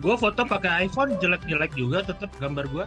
[0.00, 2.84] Gue foto pakai iPhone jelek-jelek juga tetap gambar gue.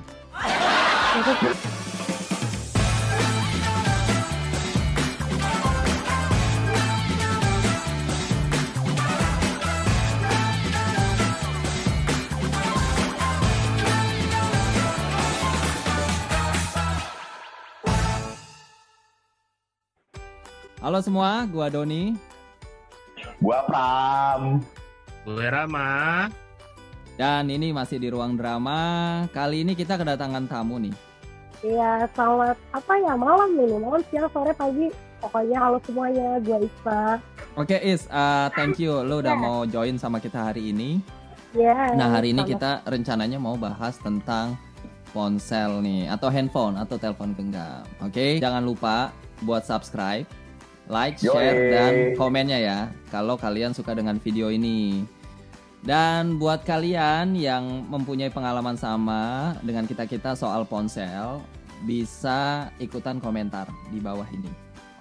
[20.82, 22.18] Halo semua, gua Doni.
[23.38, 24.66] Gua Pram.
[25.24, 26.28] Gue Rama.
[27.14, 28.80] Dan ini masih di ruang drama.
[29.30, 30.94] Kali ini kita kedatangan tamu nih.
[31.64, 34.92] Iya, selamat apa ya malam nih, malam siang sore pagi.
[35.24, 37.16] Pokoknya halo semuanya, gue Isma.
[37.56, 39.40] Oke Is, uh, thank you lo udah Ya.
[39.40, 41.00] mau join sama kita hari ini.
[41.56, 41.96] Ya.
[41.96, 44.60] Nah hari ini kita rencananya mau bahas tentang
[45.16, 47.86] ponsel nih atau handphone atau telepon genggam.
[48.04, 49.14] Oke, jangan lupa
[49.46, 50.26] buat subscribe,
[50.90, 51.32] like, Yoi.
[51.32, 55.06] share dan komennya ya kalau kalian suka dengan video ini.
[55.84, 61.44] Dan buat kalian yang mempunyai pengalaman sama dengan kita-kita soal ponsel,
[61.84, 64.48] bisa ikutan komentar di bawah ini.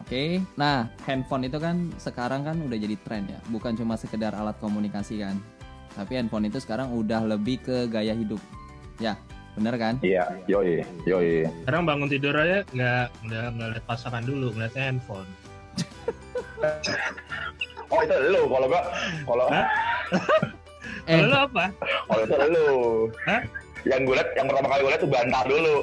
[0.02, 4.58] Oke, nah handphone itu kan sekarang kan udah jadi tren ya, bukan cuma sekedar alat
[4.58, 5.38] komunikasi kan,
[5.94, 8.42] tapi handphone itu sekarang udah lebih ke gaya hidup.
[8.98, 9.14] Ya,
[9.54, 10.02] bener kan?
[10.02, 11.46] Iya, yoi, yoi.
[11.62, 15.30] Sekarang bangun tidur aja nggak nggak ngeliat pasangan dulu, ngeliatnya handphone.
[17.92, 18.82] Oh itu lu, kalau gua,
[19.28, 19.66] kalau Hah?
[21.02, 21.64] Eh, Kalau lo apa?
[22.06, 22.68] kalau itu lu.
[23.26, 23.42] Hah?
[23.82, 25.76] Yang gue liat, yang pertama kali gue liat tuh bantal dulu.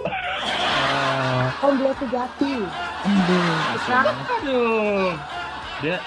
[1.60, 2.64] Komplek aduh,
[3.76, 4.26] kasihan banget.
[4.32, 5.10] aduh,
[5.84, 5.98] dia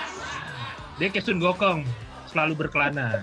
[0.96, 1.84] dia kayak Sun Gokong
[2.33, 3.20] selalu berkelana.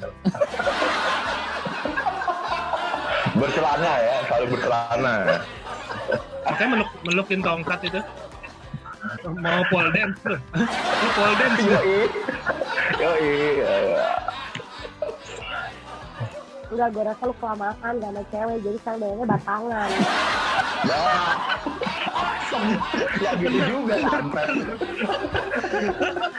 [3.33, 5.15] Bercelana ya, selalu bercelana.
[6.45, 8.01] Makanya meluk melukin tongkat itu.
[9.25, 10.37] Mau pole dance tuh.
[10.53, 11.73] Lu pole dance lu.
[12.99, 13.25] Yoi,
[13.57, 13.68] yoi.
[16.79, 19.89] Enggak, gue rasa lu kelamaan gak ada cewek, jadi sekarang doangnya batangan.
[23.19, 24.45] Ya gitu juga sampai.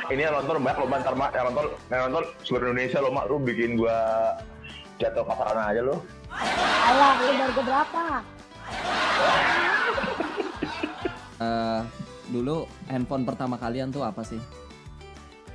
[0.08, 3.28] Ini yang nonton banyak lo ntar mak, yang nonton, yang nonton seluruh Indonesia lo mak,
[3.28, 4.32] lu bikin gua
[4.96, 6.00] jatuh pasaran aja lo.
[6.88, 8.02] Alah, lu baru berapa?
[11.36, 11.80] Eh,
[12.32, 14.40] dulu handphone pertama kalian tuh apa sih?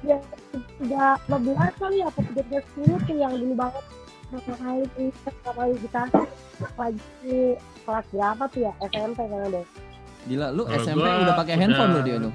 [0.05, 0.21] Ya,
[0.77, 3.81] tiga belas kali apa tiga belas sepuluh tuh yang dulu banget.
[4.25, 4.83] Pertama kali
[5.21, 6.01] pertama kali kita
[6.75, 6.99] lagi
[7.85, 9.65] kelas berapa tuh ya SMP kan deh.
[10.25, 12.31] Gila, lu Kalau SMP gua udah pakai handphone lu dia lu.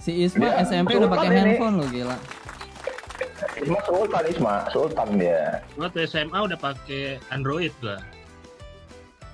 [0.00, 2.16] Si Isma Dia SMP udah pakai handphone lu gila.
[3.60, 5.60] Isma Sultan, Isma Sultan dia.
[5.76, 8.00] Gua tuh SMA udah pakai Android gua.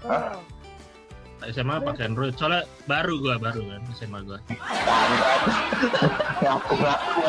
[0.02, 0.34] Hah?
[0.34, 2.34] Oh, SMA pakai Android.
[2.34, 4.38] Soalnya baru gua baru kan SMA gua.
[6.42, 7.20] ngaku ngaku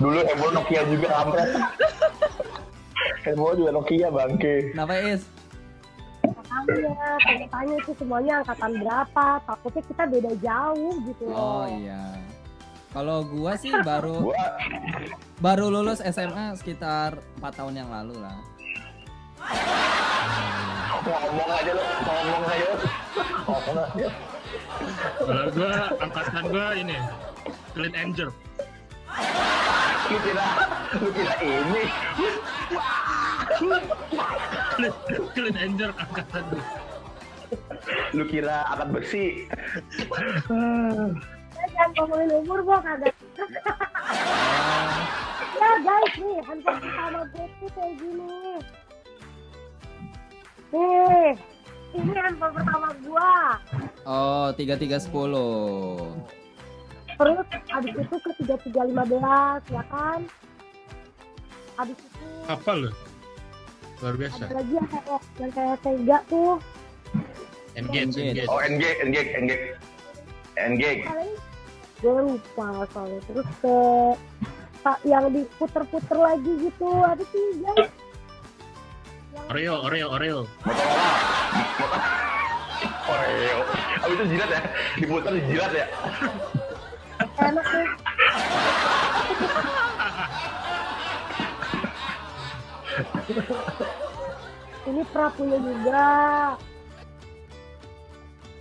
[0.00, 1.48] dulu handphone Nokia juga kampret
[3.22, 5.22] handphone juga Nokia bangke Kenapa Is?
[6.20, 6.92] Makanya,
[7.24, 11.64] tanya-tanya itu semuanya angkatan berapa, takutnya kita beda jauh gitu Oh loh.
[11.70, 12.04] iya.
[12.90, 14.44] Kalau gua sih baru gua
[15.38, 18.36] baru lulus SMA sekitar 4 tahun yang lalu lah.
[21.00, 22.68] ngomong aja lo ngomong aja
[23.48, 24.08] ngomong aja
[25.16, 26.98] Kalau gua angkatan gua ini
[27.72, 28.34] Clean Jerk.
[30.10, 30.48] Lu kira
[30.98, 31.82] lu kira ini
[35.36, 36.64] Clean, Jerk angkatan gua.
[38.16, 39.26] lu kira angkat besi
[41.60, 43.12] Ya, jangan ngomongin umur gua kagak.
[45.60, 48.32] ya guys nih, handphone pertama gue tuh kayak gini.
[50.72, 51.30] Nih,
[52.00, 53.60] ini handphone pertama gua.
[54.08, 56.39] Oh, 3310.
[57.20, 57.36] Terus
[57.68, 60.20] abis itu ke 3315 ya kan.
[61.76, 62.16] Abis itu
[62.48, 62.90] Apa lu?
[64.00, 64.48] Luar biasa.
[64.48, 66.56] ada lagi yang kayak yang kayak Sega tuh.
[67.76, 68.32] Engage, Engage.
[68.34, 68.48] engage.
[68.48, 69.64] oh engage engage engage
[70.58, 71.30] engage Kalian
[72.00, 73.76] gue lupa soalnya terus ke
[74.80, 77.76] Pak yang diputer-puter lagi gitu apa sih guys?
[77.76, 77.92] Yang
[79.52, 80.38] Oreo, Oreo, Oreo.
[80.64, 81.08] Motorola
[83.06, 83.58] Oreo
[84.00, 84.60] abis itu jilat ya
[84.96, 85.86] diputar jilat ya
[87.40, 87.86] enak tuh.
[94.88, 96.04] Ini pra punya juga.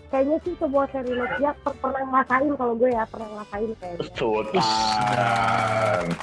[0.09, 4.09] Kayaknya sih semua seri Nokia per- pernah ngerasain kalau gue ya pernah ngerasain kayaknya.
[4.17, 4.57] Sultan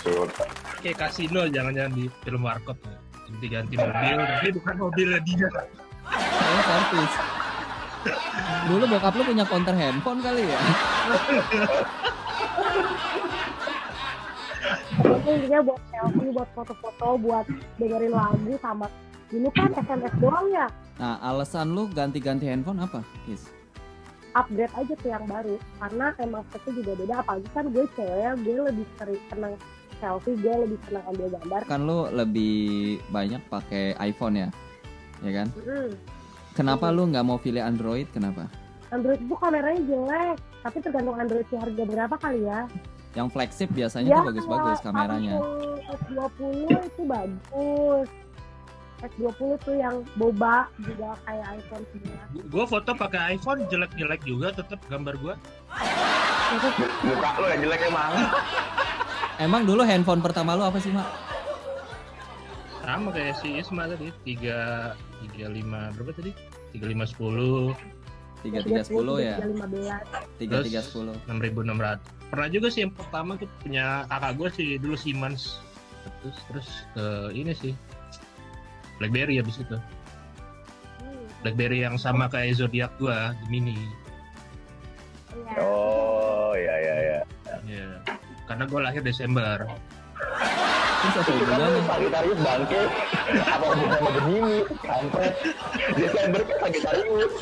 [0.03, 0.49] Sultan
[0.83, 2.75] Kayak kasino jangan-jangan di film warkop.
[3.27, 5.49] Ganti-ganti mobil, tapi bukan mobilnya dia.
[6.11, 7.13] Saya servis.
[8.71, 10.59] Dulu bokap lu punya counter handphone kali ya?
[15.27, 17.47] intinya buat selfie buat foto-foto buat
[17.77, 18.87] dengerin lagu sama
[19.27, 23.53] dulu kan SMS doang ya Nah, alasan lu ganti-ganti handphone apa, Kis?
[24.37, 28.57] upgrade aja tuh yang baru karena emang speknya juga beda apalagi kan gue cewek gue
[28.61, 29.55] lebih sering senang
[29.97, 32.57] selfie gue lebih senang ambil gambar Kan lu lebih
[33.09, 34.49] banyak pakai iPhone ya,
[35.25, 35.49] ya kan?
[35.57, 35.93] Hmm.
[36.53, 38.09] Kenapa lu nggak mau pilih Android?
[38.13, 38.45] Kenapa?
[38.93, 40.37] Android itu kameranya jelek
[40.67, 42.67] tapi tergantung Android sih harga berapa kali ya
[43.15, 45.35] Yang flagship biasanya Ya, tuh bagus-bagus kameranya.
[45.87, 48.09] S20 itu bagus
[48.99, 54.81] S20 tuh yang boba juga kayak iPhone semua Gue foto pakai iPhone jelek-jelek juga tetap
[54.87, 55.35] gambar gue.
[57.03, 58.13] Muka lu yang jelek emang.
[59.37, 61.05] Emang dulu handphone pertama lu apa sih, Mak?
[62.81, 66.33] Sama kayak si Isma tadi, tiga tiga lima berapa tadi?
[66.73, 67.77] Tiga lima sepuluh,
[68.53, 69.37] 3310 ya.
[70.39, 71.27] 3310 3310.
[71.27, 72.07] enam ribu enam ratus.
[72.31, 75.59] Pernah juga sih yang pertama tuh punya kakak gue sih dulu Siemens.
[76.23, 77.75] Terus terus ke ini sih
[78.99, 79.77] BlackBerry habis itu.
[81.45, 83.77] BlackBerry yang sama kayak zodiak gua Gemini.
[85.61, 87.21] Oh, ya ya ya.
[87.69, 87.89] Ya.
[88.49, 89.69] Karena gue lahir Desember.
[90.97, 91.69] Kan hubungannya?
[91.71, 92.83] lu Sagittarius bangke.
[93.47, 94.59] Apa hubungannya sama Gemini?
[94.81, 95.35] Kampret.
[95.95, 97.35] Desember kan Sagittarius.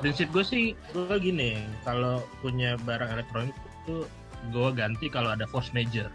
[0.00, 4.04] Prinsip gue sih gue gini, kalau punya barang elektronik itu
[4.52, 6.12] gue ganti kalau ada force major.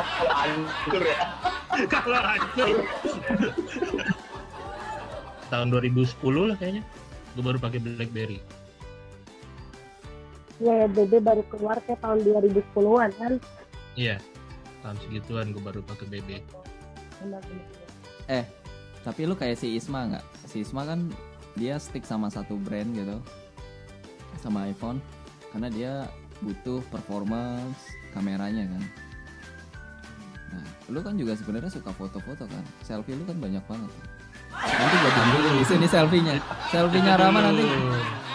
[0.00, 1.18] Kalau hancur ya.
[1.88, 2.76] kalau hancur.
[5.50, 6.82] Tahun 2010 lah kayaknya.
[7.38, 8.40] Gue baru pakai BlackBerry.
[10.60, 13.32] ya BB baru keluar kayak tahun 2010-an kan
[13.96, 14.20] Iya.
[14.84, 16.44] Tahun segituan gue baru pakai BB.
[17.24, 17.80] Benar-benar.
[19.00, 20.24] Tapi lu kayak si Isma nggak?
[20.50, 21.06] Si Isma kan
[21.54, 23.22] dia stick sama satu brand gitu,
[24.42, 24.98] sama iPhone,
[25.54, 25.92] karena dia
[26.42, 27.78] butuh performance
[28.10, 28.82] kameranya kan.
[30.50, 32.64] Nah, lu kan juga sebenarnya suka foto-foto kan?
[32.82, 33.90] Selfie lu kan banyak banget.
[34.50, 36.34] Nanti gua tampilin di sini selfie-nya.
[36.74, 37.62] Selfie-nya Rama nanti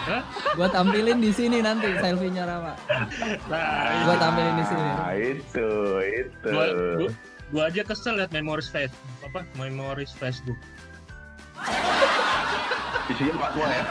[0.06, 0.22] Hah?
[0.56, 2.72] gua tampilin di sini nanti selfie-nya Rama.
[3.52, 4.80] Nah, Gua tampilin di sini.
[4.80, 5.70] Nah, itu,
[6.00, 6.48] itu.
[6.48, 6.66] gua,
[6.96, 7.10] gua,
[7.52, 10.56] gua aja kesel liat memoris Facebook apa memoris Facebook.
[13.12, 13.84] Isinya empat semua ya.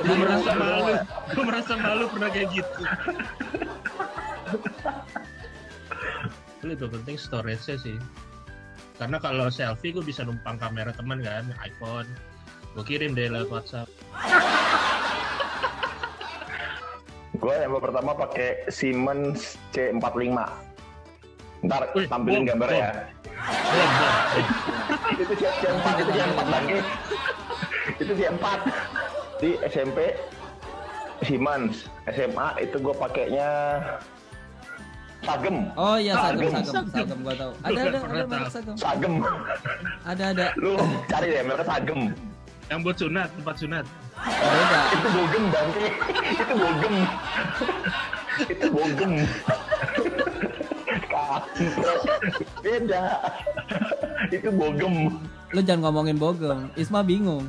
[0.00, 0.94] Gue merasa malu,
[1.34, 2.82] gue merasa malu pernah kayak gitu.
[6.58, 7.98] Itu lebih penting storage-nya sih.
[8.96, 12.06] Karena kalau selfie gue bisa numpang kamera teman kan, iPhone.
[12.78, 13.88] Gue kirim deh lewat WhatsApp.
[17.34, 20.63] Gue yang pertama pakai Siemens C45.
[21.64, 22.90] Ntar Wih, tampilin bom, gambarnya ya.
[25.16, 26.78] Itu C, C4, itu C4 lagi.
[28.00, 28.44] itu C4.
[29.40, 29.98] Di SMP
[31.24, 33.50] Siemens, SMA itu gue pakainya
[35.24, 35.56] Sagem.
[35.80, 36.64] Oh iya sagem Sagem.
[36.68, 37.52] sagem sagem gua tahu.
[37.64, 38.74] Ada ada ada merek sagem.
[38.76, 39.14] Sagem.
[40.04, 40.46] Ada ada.
[40.60, 40.76] Lu
[41.08, 42.00] cari deh mereka Sagem.
[42.68, 43.84] Yang buat sunat, tempat sunat.
[44.20, 44.80] Beda.
[44.92, 45.86] Itu bogem bangke.
[46.28, 46.94] itu bogem.
[48.52, 49.12] itu bogem.
[52.64, 53.04] Beda.
[54.30, 55.20] itu bogem.
[55.54, 56.70] Lu jangan ngomongin bogem.
[56.74, 57.46] Isma bingung.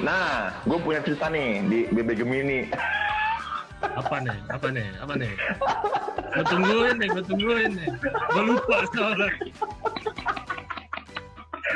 [0.00, 2.72] Nah, gue punya cerita nih di BB Gemini.
[3.84, 4.38] Apa nih?
[4.48, 4.88] Apa nih?
[4.96, 5.32] Apa nih?
[6.34, 7.88] Gue tungguin nih, gue tungguin nih.
[8.32, 9.28] Gue lupa soalnya.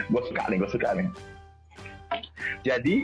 [0.09, 1.09] gue suka nih, gue suka nih.
[2.65, 2.97] Jadi,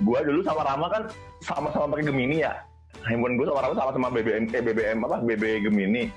[0.00, 1.02] gue dulu sama Rama kan
[1.44, 2.56] sama-sama pakai Gemini ya.
[3.02, 5.16] Handphone gue sama Rama sama-sama BBM, eh BBM apa?
[5.26, 6.10] BB Gemini.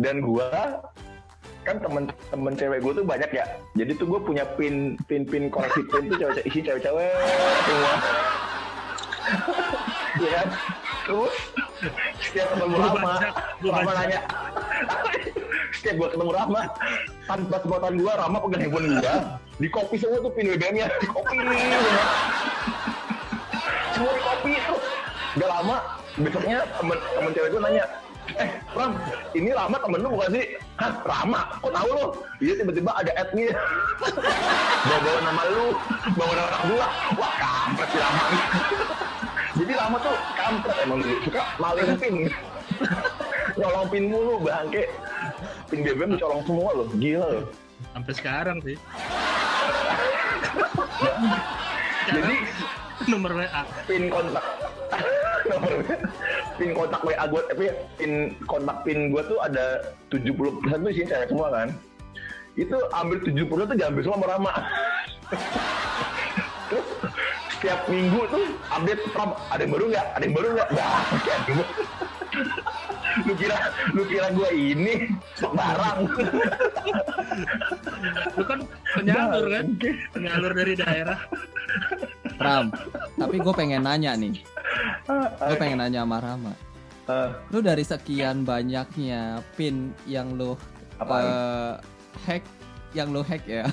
[0.00, 0.48] Dan gue
[1.62, 3.44] kan temen-temen cewek gue tuh banyak ya.
[3.78, 7.12] Jadi tuh gue punya pin pin pin koleksi pin tuh cewek isi cewek-cewek
[7.68, 7.94] semua.
[10.18, 10.48] Iya kan?
[11.02, 11.34] Terus
[12.22, 13.12] setiap ketemu Rama
[13.62, 13.92] baca.
[13.98, 14.20] nanya,
[15.74, 16.62] setiap gue ketemu Rama,
[17.26, 19.14] tanpa sebutan gue, Rama pegang handphone gue,
[19.60, 21.54] di copy semua tuh pin BBM-nya, di copy semua.
[23.92, 24.81] Di copy terus.
[25.32, 25.76] Gak lama,
[26.20, 27.84] besoknya temen, temen cewek gue nanya,
[28.36, 28.92] eh Ram,
[29.34, 30.46] ini Rama temen lu bukan sih?
[30.78, 31.40] Hah, Rama?
[31.58, 32.06] Kok tahu lu?
[32.40, 33.50] Iya tiba-tiba ada ad-nya.
[34.88, 35.66] Bawa-bawa nama lu,
[36.16, 36.86] bawa nama anak gua.
[37.18, 38.24] Wah, kampret si Rama.
[39.58, 42.14] Jadi Rama tuh kampret emang suka maling pin.
[43.58, 44.84] Nyolong pin mulu bangke.
[45.68, 47.46] Pin BBM dicolong semua loh, gila loh.
[47.92, 48.76] Sampai sekarang sih.
[52.08, 52.34] Jadi
[53.10, 53.62] Nomor WA.
[53.90, 54.46] pin kontak
[55.52, 55.72] nomor
[56.56, 57.64] pin kontak WA gue tapi
[58.00, 58.12] pin
[58.48, 60.32] kontak pin gue tuh ada 70%
[60.64, 61.68] tuh isinya cewek semua kan.
[62.56, 64.52] Itu ambil 70% tuh diambil semua sama Rama.
[66.72, 66.88] Terus
[67.52, 70.06] setiap minggu tuh update Pram ada yang baru nggak?
[70.18, 70.68] Ada yang baru nggak?
[70.72, 71.02] Nah
[73.28, 73.58] lu kira
[73.92, 74.94] lu kira gue ini?
[75.40, 76.08] Barang.
[78.36, 78.60] Lu kan
[78.96, 79.66] penyalur kan?
[80.16, 81.18] Penyalur dari daerah.
[82.40, 82.72] Pram,
[83.20, 84.40] tapi gue pengen nanya nih.
[85.48, 86.52] Gue pengen nanya sama Rama.
[87.10, 90.54] Eh, Lu dari sekian banyaknya pin yang lu
[91.02, 91.74] eh,
[92.24, 92.42] hack,
[92.94, 93.66] yang lu hack ya,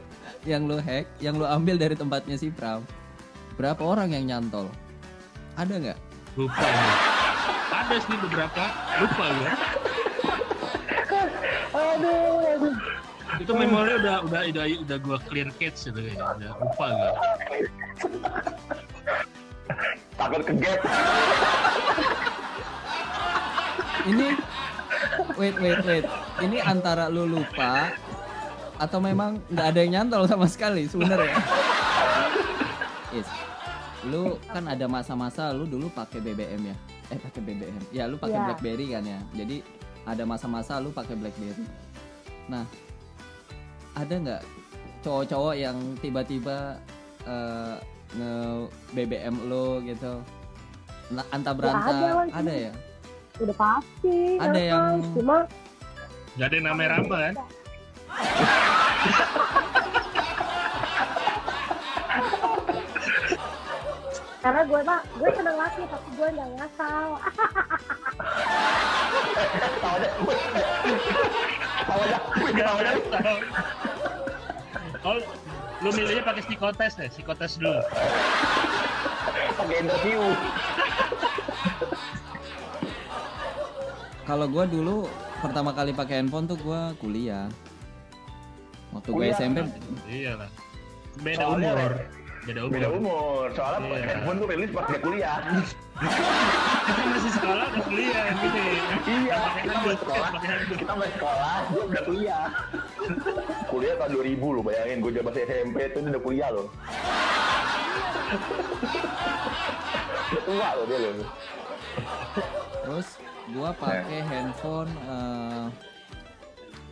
[0.50, 2.84] yang lu hack, yang lu ambil dari tempatnya si Pram,
[3.56, 4.68] berapa orang yang nyantol?
[5.56, 5.98] Ada nggak?
[6.36, 6.66] Lupa.
[7.72, 8.64] Ada sih beberapa.
[9.00, 9.50] Lupa gue.
[11.74, 12.74] Aduh, aduh.
[13.40, 16.26] Itu memori udah udah udah udah gue clear cache itu kayaknya.
[16.36, 17.12] Udah lupa gue.
[20.24, 20.80] takut ke gap
[24.04, 24.28] Ini,
[25.40, 26.04] wait wait wait,
[26.44, 27.88] ini antara lu lupa
[28.76, 31.32] atau memang nggak ada yang nyantol sama sekali sebenarnya?
[33.16, 33.24] Is,
[34.04, 36.76] lu kan ada masa-masa lu dulu pakai BBM ya?
[37.08, 37.80] Eh pakai BBM?
[37.96, 38.44] Ya lu pakai Iya.
[38.44, 39.20] BlackBerry kan ya?
[39.32, 39.56] Jadi
[40.04, 41.64] ada masa-masa lu pakai BlackBerry.
[42.52, 42.68] Nah,
[43.96, 44.42] ada nggak
[45.00, 46.76] cowok-cowok yang tiba-tiba
[47.24, 47.76] eh,
[48.14, 48.34] nge
[48.92, 50.12] BBM lu gitu?
[51.12, 52.72] Nah, anta beranta ada lah, ada ya?
[53.38, 54.38] Udah pasti.
[54.38, 55.14] Ada ya yang- kan?
[55.14, 55.36] Cuma
[56.34, 57.34] Gak ada yang namanya kan?
[64.44, 67.08] karena gue pak, gue seneng laki tapi gue nggak ngasal.
[69.80, 70.08] tahu aja
[71.88, 73.32] tahu aja tahu aja
[75.04, 75.20] Oh,
[75.84, 77.76] lu milihnya pakai psikotes deh, psikotes dulu.
[79.54, 80.20] pakai interview
[84.24, 85.04] Kalau gua dulu
[85.38, 87.44] pertama kali pakai handphone tuh gua kuliah.
[88.90, 89.26] Waktu gue?
[89.28, 89.58] SMP
[90.06, 90.50] Iya lah.
[91.20, 91.92] Beda Soalnya, umur.
[92.44, 92.72] Beda umur.
[92.72, 94.06] beda umur soalnya Iya.
[94.06, 95.36] handphone tuh rilis pas dia kuliah
[96.84, 98.60] Kita masih sekolah udah kuliah gitu.
[99.08, 100.28] iya Pakai kita mulai sekolah
[100.70, 102.44] kita mulai sekolah dia udah kuliah
[103.70, 106.68] kuliah tahun 2000 loh bayangin gue jabat SMP itu udah kuliah loh
[110.32, 111.28] udah tua loh dia loh
[112.84, 113.08] terus
[113.52, 115.68] gua pakai handphone eh,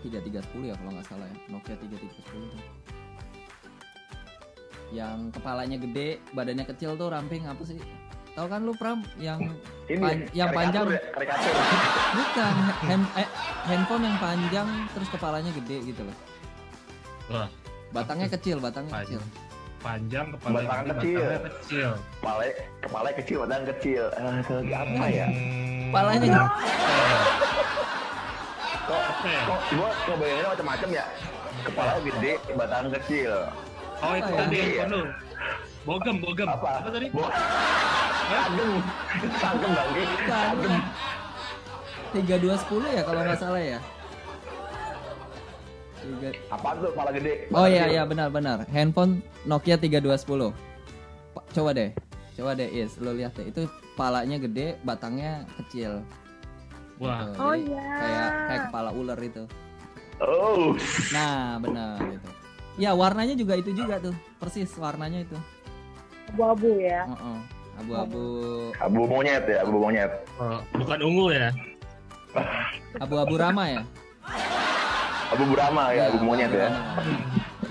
[0.02, 1.36] 3310 ya kalau nggak salah ya.
[1.48, 2.62] Nokia 3310 tuh.
[4.92, 7.78] Yang kepalanya gede, badannya kecil tuh ramping apa sih?
[8.32, 9.44] Tahu kan lu Pram yang
[9.86, 10.84] ini Pan- yang panjang.
[10.88, 11.52] ya, karikatur
[12.16, 13.28] bukan hand, eh,
[13.62, 16.16] handphone yang panjang terus kepalanya gede gitu loh.
[17.28, 17.48] Wah,
[17.92, 19.20] Batangnya kecil, batangnya panjang.
[19.20, 19.22] kecil.
[19.78, 21.20] Panjang kepala Batang kecil.
[21.20, 21.88] batangnya kecil.
[22.14, 22.42] kepala
[22.80, 26.42] kepala kecil badan kecil eh, lagi apa ya Hmm, Kepalanya kok ya?
[29.42, 31.04] kok gue kok bayanginnya macam-macam ya
[31.62, 33.32] kepala gede batang kecil
[34.00, 34.38] Oh itu ya?
[34.40, 35.02] tadi handphone lu.
[35.82, 36.46] Bogem, bogem.
[36.48, 37.06] apa Apa tadi?
[37.08, 37.30] Bo-
[38.22, 38.70] sagem
[39.36, 40.72] sagem bangke sagem
[42.12, 43.80] Tiga dua sepuluh ya kalau nggak salah ya.
[45.96, 46.28] Tiga...
[46.50, 48.68] apa tuh kepala gede Oh iya iya benar benar.
[48.68, 50.52] Handphone Nokia 3210.
[51.32, 51.88] Pa- Coba deh.
[52.36, 53.48] Coba deh Is, lo lihat deh.
[53.48, 53.64] Itu
[53.94, 56.04] palanya gede, batangnya kecil.
[57.00, 57.38] Wah, Gitu.
[57.40, 57.80] Oh iya.
[57.96, 59.42] Kayak kayak kepala ular itu.
[60.20, 60.76] oh
[61.16, 62.28] Nah, benar gitu.
[62.76, 64.12] Ya, warnanya juga itu juga tuh.
[64.36, 65.36] Persis warnanya itu.
[66.28, 67.08] Abu-abu ya.
[67.08, 67.38] Heeh.
[67.82, 68.24] Abu-abu
[68.78, 71.50] abu monyet ya abu monyet oh, bukan ungu ya?
[73.02, 73.82] abu-abu rama ya?
[75.32, 76.68] abu burama ya abu monyet ya.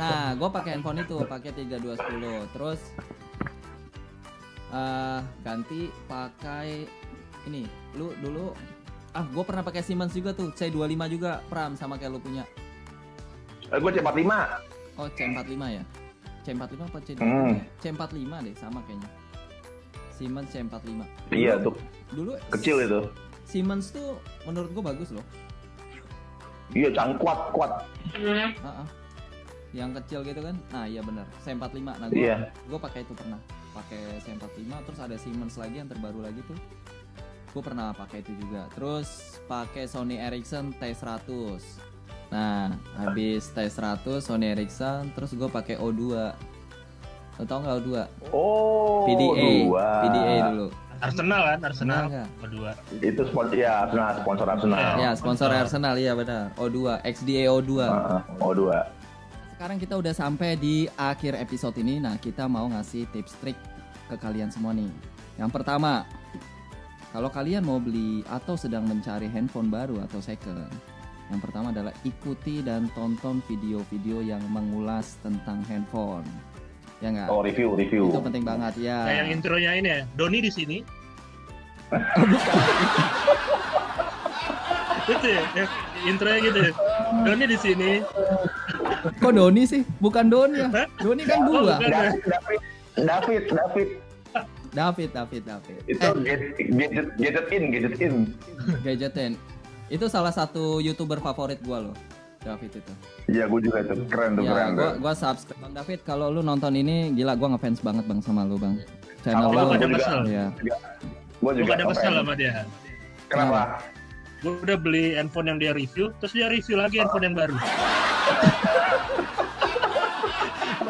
[0.02, 2.50] Nah, gue pakai handphone itu, pakai 3210.
[2.58, 2.82] Terus
[4.74, 6.90] eh ganti pakai
[7.46, 7.70] ini.
[7.94, 8.50] Lu dulu
[9.14, 12.44] ah, gue pernah pakai Siemens juga tuh, C25 juga, Pram sama kayak lu punya.
[13.70, 14.32] eh, gue C45
[15.00, 15.84] Oh, C45 ya?
[16.42, 17.22] C45 apa C25?
[17.22, 17.54] Hmm.
[17.54, 17.64] ya?
[17.80, 19.10] C45 deh, sama kayaknya.
[20.22, 21.02] Siemens C45.
[21.34, 21.74] iya tuh
[22.14, 23.02] Dulu kecil itu
[23.42, 25.26] Siemens tuh menurut gue bagus loh.
[26.72, 27.72] iya cang kuat kuat
[28.14, 28.86] Heeh.
[29.72, 30.56] Yang kecil gitu kan?
[30.68, 31.24] Nah, iya benar.
[31.40, 31.80] C45.
[31.80, 32.52] Nah, gue Iya.
[32.68, 33.40] gue pakai itu pernah.
[33.72, 36.60] Pakai C45 terus ada Siemens lagi yang terbaru lagi tuh.
[37.50, 38.68] Gue pernah pakai itu juga.
[38.76, 39.08] Terus
[39.48, 41.64] pakai Sony Ericsson T100.
[42.32, 46.36] Nah, habis T100 Sony Ericsson terus gue pakai O2.
[47.42, 47.90] Lo tau nggak O2?
[48.30, 49.50] oh PDA.
[49.66, 49.88] dua.
[50.06, 50.68] PDA dulu.
[51.02, 52.04] Arsenal kan, Arsenal.
[52.06, 52.72] Enggak, Berdua.
[53.02, 56.54] itu sponsor ya Arsenal sponsor Arsenal Ya, sponsor Arsenal iya benar.
[56.54, 57.72] O2, XDA O2.
[57.82, 58.86] Heeh, oh dua
[59.58, 61.98] Sekarang kita udah sampai di akhir episode ini.
[61.98, 63.58] Nah, kita mau ngasih tips trik
[64.06, 64.90] ke kalian semua nih.
[65.42, 66.06] Yang pertama,
[67.10, 70.70] kalau kalian mau beli atau sedang mencari handphone baru atau second,
[71.34, 76.26] yang pertama adalah ikuti dan tonton video-video yang mengulas tentang handphone.
[77.02, 77.28] Ya nggak?
[77.28, 78.14] Oh review review.
[78.14, 78.98] Itu penting banget ya.
[79.04, 80.78] Kayak yang intronya ini ya, Doni di sini.
[85.12, 85.66] itu ya, ya,
[86.06, 86.72] intronya gitu ya.
[87.26, 87.92] Doni di sini.
[89.18, 89.82] Kok Doni sih?
[89.98, 90.70] Bukan Doni ya.
[90.96, 91.76] Doni kan Oh, gua.
[91.76, 91.82] bukan.
[91.82, 92.22] David
[93.50, 93.88] David David
[94.72, 95.78] David David, David, David.
[95.84, 98.14] itu Eh, gadget gadget gadget in gadget in.
[98.86, 99.32] Gadgetin.
[99.90, 101.96] Itu salah satu YouTuber favorit gua loh.
[102.42, 102.94] David itu.
[103.30, 104.94] Iya gue juga itu keren tuh Ya, keren gua tuh.
[104.98, 105.60] gua subscribe.
[105.62, 108.82] Bang David, kalau lu nonton ini gila gua ngefans banget Bang sama lu, Bang.
[109.22, 109.70] Channel lu.
[109.70, 109.98] pada juga.
[110.02, 110.20] kesel.
[110.26, 110.46] Ya.
[110.58, 110.74] Gue
[111.42, 112.66] Gue juga ada kesel sama dia.
[113.30, 113.62] Kenapa?
[114.42, 117.54] Gue udah beli handphone yang dia review, terus dia review lagi handphone yang baru.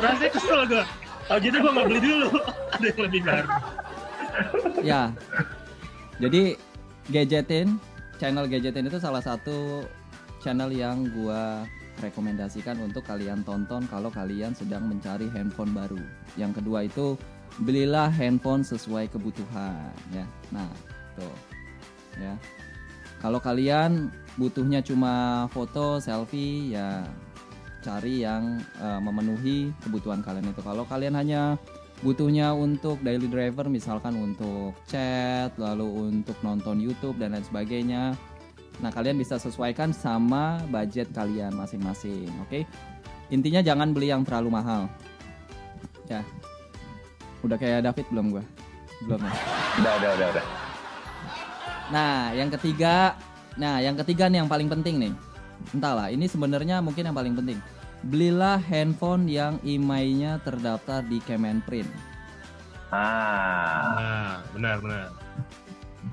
[0.01, 0.83] Rasanya kesel gue.
[1.29, 2.29] Oh jadi gue nggak beli dulu,
[2.75, 3.47] ada yang lebih baru.
[4.81, 5.01] Ya.
[6.17, 6.55] Jadi
[7.11, 7.75] Gadgetin,
[8.17, 9.83] channel Gadgetin itu salah satu
[10.41, 11.65] channel yang gua
[12.01, 16.01] rekomendasikan untuk kalian tonton kalau kalian sedang mencari handphone baru.
[16.35, 17.15] Yang kedua itu
[17.61, 20.25] belilah handphone sesuai kebutuhan ya.
[20.49, 20.69] Nah,
[21.13, 21.35] tuh.
[22.17, 22.35] Ya.
[23.21, 27.05] Kalau kalian butuhnya cuma foto, selfie ya
[27.85, 30.61] cari yang eh, memenuhi kebutuhan kalian itu.
[30.65, 31.57] Kalau kalian hanya
[32.01, 38.17] butuhnya untuk daily driver misalkan untuk chat lalu untuk nonton YouTube dan lain sebagainya
[38.81, 42.65] nah kalian bisa sesuaikan sama budget kalian masing-masing oke
[43.29, 44.89] intinya jangan beli yang terlalu mahal
[46.09, 46.25] ya
[47.45, 48.43] udah kayak David belum gua
[49.05, 49.33] belum ya
[49.71, 50.45] Udah udah udah udah.
[51.91, 53.15] Nah, yang ketiga,
[53.55, 55.13] nah yang ketiga nih yang paling penting nih.
[55.71, 57.59] Entahlah, ini sebenarnya mungkin yang paling penting.
[58.03, 61.87] Belilah handphone yang emailnya terdaftar di Kemenprint.
[62.91, 65.07] Ah, Nah, benar benar.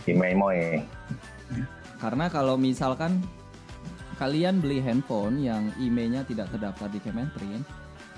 [0.07, 0.83] Imei Moe.
[1.99, 3.19] Karena kalau misalkan
[4.23, 7.67] kalian beli handphone yang emailnya tidak terdaftar di Kemenprint,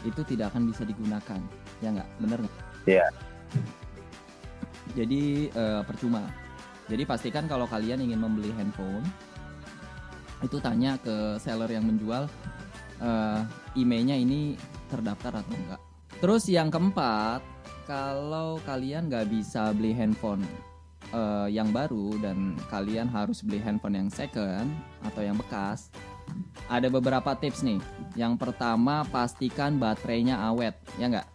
[0.05, 1.41] itu tidak akan bisa digunakan.
[1.81, 2.09] Ya nggak?
[2.21, 2.57] Bener nggak?
[2.89, 3.07] Iya.
[4.97, 6.29] Jadi eh, percuma.
[6.91, 9.05] Jadi pastikan kalau kalian ingin membeli handphone,
[10.43, 12.29] itu tanya ke seller yang menjual
[13.01, 13.41] eh,
[13.81, 14.57] emailnya ini
[14.93, 15.81] terdaftar atau enggak.
[16.21, 17.41] Terus yang keempat,
[17.89, 20.45] kalau kalian nggak bisa beli handphone
[21.13, 24.71] eh, yang baru dan kalian harus beli handphone yang second
[25.07, 25.91] atau yang bekas,
[26.71, 27.81] ada beberapa tips nih.
[28.15, 31.29] Yang pertama pastikan baterainya awet, ya nggak?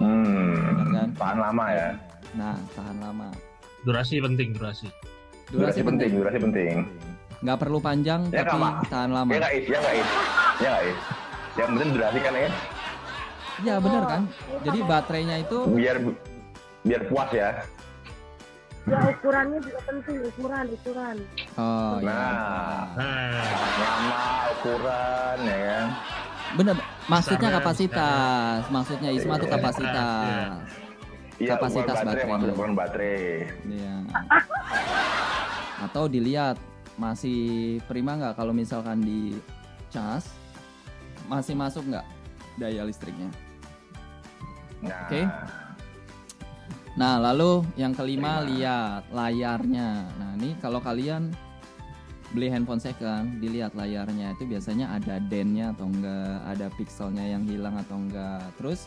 [0.00, 1.08] Bener kan?
[1.12, 1.18] Hmm.
[1.18, 1.88] Tahan lama ya.
[2.32, 3.28] Nah, tahan lama.
[3.84, 4.88] Durasi penting durasi.
[5.52, 6.76] Durasi penting, durasi penting.
[7.42, 9.26] nggak perlu panjang Ya, tapi tahan lama.
[9.34, 10.10] Ya nggak is, ya nggak is,
[10.62, 10.98] ya nggak is.
[11.52, 12.50] Yang penting durasi kan ya,
[13.62, 14.22] Ya bener kan?
[14.64, 15.96] Jadi baterainya itu biar
[16.82, 17.50] biar puas ya.
[18.82, 21.16] Ya ukurannya juga penting, ukuran, ukuran.
[21.54, 22.10] oh ya.
[22.10, 23.46] Nah, Nah,
[23.78, 25.86] lama ukuran ya kan.
[26.52, 29.54] Bener, maksudnya Misalnya, kapasitas, maksudnya Isma tuh Iya.
[29.56, 30.50] kapasitas.
[31.38, 33.22] Iya, Kapasitas ukuran baterai, maksud ukuran baterai.
[33.64, 33.94] Iya.
[35.80, 36.56] Atau dilihat
[36.94, 37.40] masih
[37.86, 39.40] prima nggak kalau misalkan di
[39.88, 40.28] cas
[41.24, 42.04] masih masuk nggak
[42.56, 43.30] daya listriknya?
[44.82, 45.22] Nah, Oke.
[46.92, 48.48] Nah, lalu yang kelima Kelima.
[48.52, 50.04] lihat layarnya.
[50.20, 51.32] Nah, ini kalau kalian
[52.36, 57.76] beli handphone second, dilihat layarnya itu biasanya ada dennya atau enggak, ada pixelnya yang hilang
[57.80, 58.44] atau enggak.
[58.60, 58.84] Terus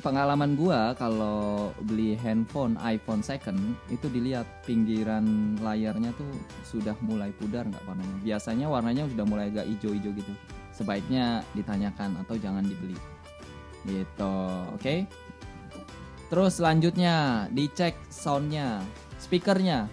[0.00, 6.28] pengalaman gua kalau beli handphone iPhone second itu dilihat pinggiran layarnya tuh
[6.64, 8.16] sudah mulai pudar nggak warnanya.
[8.24, 10.32] Biasanya warnanya sudah mulai agak hijau-hijau gitu.
[10.72, 12.96] Sebaiknya ditanyakan atau jangan dibeli.
[13.84, 14.36] Gitu,
[14.72, 15.04] oke?
[16.30, 18.78] Terus selanjutnya dicek soundnya,
[19.18, 19.90] speakernya,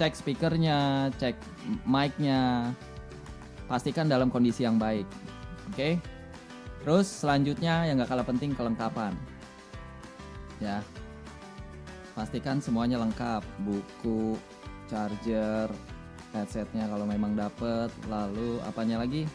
[0.00, 1.36] cek speakernya, cek
[1.84, 2.72] mic-nya,
[3.68, 5.04] pastikan dalam kondisi yang baik,
[5.68, 6.00] oke?
[6.80, 9.12] Terus selanjutnya yang gak kalah penting kelengkapan,
[10.56, 10.80] ya,
[12.16, 14.40] pastikan semuanya lengkap, buku,
[14.88, 15.68] charger,
[16.32, 19.28] headsetnya kalau memang dapet, lalu apanya lagi,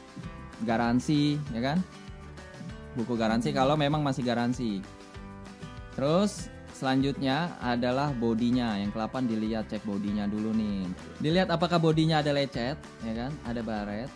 [0.66, 1.78] garansi, ya kan?
[2.98, 4.99] Buku garansi kalau memang masih garansi.
[6.00, 8.80] Terus selanjutnya adalah bodinya.
[8.80, 10.88] Yang kelapan dilihat cek bodinya dulu nih.
[11.20, 13.36] Dilihat apakah bodinya ada lecet, ya kan?
[13.44, 14.08] Ada baret,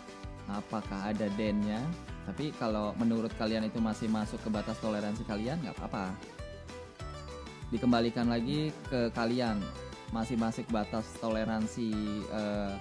[0.48, 1.84] apakah ada dennya.
[2.24, 6.16] Tapi kalau menurut kalian itu masih masuk ke batas toleransi kalian, nggak apa-apa.
[7.68, 9.60] Dikembalikan lagi ke kalian
[10.08, 11.92] masih masuk batas toleransi
[12.32, 12.72] eh,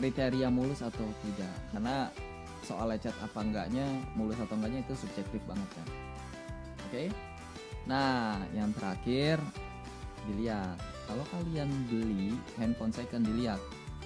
[0.00, 1.52] kriteria mulus atau tidak.
[1.76, 2.08] Karena
[2.64, 3.84] soal lecet apa enggaknya,
[4.16, 5.88] mulus atau enggaknya itu subjektif banget kan.
[6.88, 7.04] Oke?
[7.88, 9.40] Nah, yang terakhir
[10.28, 10.76] dilihat.
[11.10, 13.58] Kalau kalian beli handphone second dilihat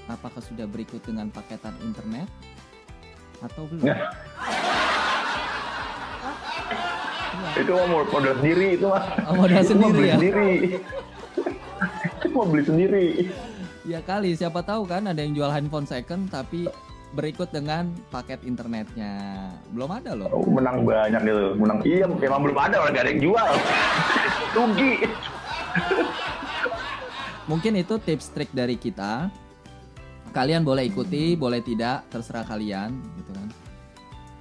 [0.09, 2.29] apakah sudah berikut dengan paketan internet
[3.45, 3.93] atau belum?
[7.55, 9.05] itu mah mau modal sendiri itu mah.
[9.29, 10.17] Oh, modal Itu sendiri beli ya?
[10.17, 10.51] Sendiri.
[12.25, 13.07] itu mau beli sendiri.
[13.85, 16.65] Ya kali, siapa tahu kan ada yang jual handphone second tapi
[17.15, 19.49] berikut dengan paket internetnya.
[19.71, 20.29] Belum ada loh.
[20.35, 21.55] Oh, menang banyak gitu.
[21.55, 23.49] Menang iya emang belum ada orang gak ada yang jual.
[24.59, 24.93] Rugi.
[27.47, 29.31] Mungkin itu tips trik dari kita.
[30.35, 32.91] Kalian boleh ikuti, boleh tidak, terserah kalian
[33.23, 33.49] gitu kan.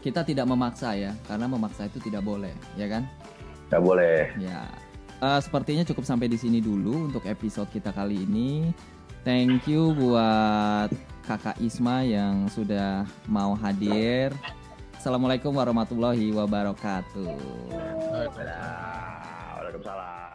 [0.01, 3.05] Kita tidak memaksa ya, karena memaksa itu tidak boleh, ya kan?
[3.69, 4.33] Gak boleh.
[4.41, 4.65] Ya.
[5.21, 8.73] Eh, sepertinya cukup sampai di sini dulu untuk episode kita kali ini.
[9.23, 10.91] Thank you buat
[11.23, 14.35] Kakak Isma yang sudah mau hadir.
[14.99, 17.39] Assalamualaikum warahmatullahi wabarakatuh.
[19.55, 20.32] Waalaikumsalam.